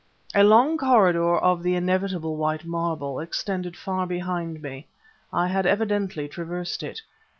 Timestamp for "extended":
3.19-3.77